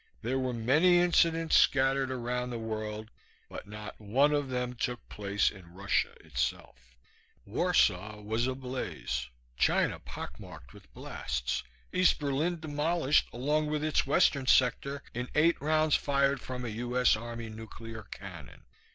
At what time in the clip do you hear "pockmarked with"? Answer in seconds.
9.99-10.91